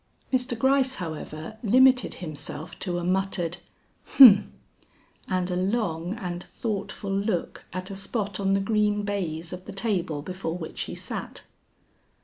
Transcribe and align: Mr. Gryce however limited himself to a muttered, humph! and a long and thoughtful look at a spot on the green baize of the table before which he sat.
Mr. 0.33 0.57
Gryce 0.57 0.95
however 0.95 1.59
limited 1.61 2.15
himself 2.15 2.79
to 2.79 2.97
a 2.97 3.03
muttered, 3.03 3.57
humph! 4.15 4.47
and 5.27 5.51
a 5.51 5.55
long 5.55 6.15
and 6.15 6.43
thoughtful 6.43 7.13
look 7.15 7.65
at 7.71 7.91
a 7.91 7.95
spot 7.95 8.39
on 8.39 8.55
the 8.55 8.59
green 8.61 9.03
baize 9.03 9.53
of 9.53 9.65
the 9.65 9.71
table 9.73 10.23
before 10.23 10.57
which 10.57 10.81
he 10.89 10.95
sat. 10.95 11.43